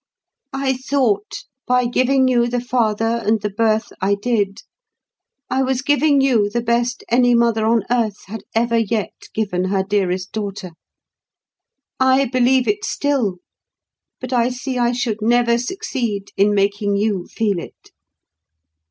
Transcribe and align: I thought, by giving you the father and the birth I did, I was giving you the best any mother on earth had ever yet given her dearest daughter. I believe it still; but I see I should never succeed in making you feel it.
I 0.55 0.77
thought, 0.77 1.43
by 1.67 1.85
giving 1.85 2.27
you 2.27 2.47
the 2.47 2.59
father 2.59 3.21
and 3.23 3.39
the 3.39 3.51
birth 3.51 3.93
I 4.01 4.15
did, 4.15 4.61
I 5.47 5.61
was 5.61 5.83
giving 5.83 6.21
you 6.21 6.49
the 6.49 6.63
best 6.63 7.03
any 7.09 7.35
mother 7.35 7.67
on 7.67 7.83
earth 7.91 8.23
had 8.25 8.41
ever 8.55 8.79
yet 8.79 9.13
given 9.35 9.65
her 9.65 9.83
dearest 9.83 10.31
daughter. 10.31 10.71
I 11.99 12.25
believe 12.25 12.67
it 12.67 12.83
still; 12.83 13.37
but 14.19 14.33
I 14.33 14.49
see 14.49 14.79
I 14.79 14.91
should 14.91 15.21
never 15.21 15.59
succeed 15.59 16.29
in 16.35 16.55
making 16.55 16.97
you 16.97 17.27
feel 17.27 17.59
it. 17.59 17.91